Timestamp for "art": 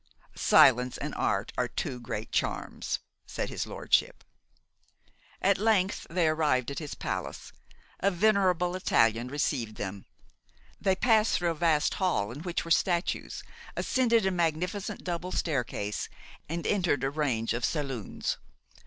1.13-1.51